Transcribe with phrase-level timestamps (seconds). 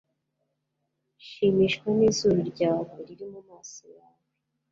[1.27, 4.25] shimishwa nizuru ryawe riri mumaso yawe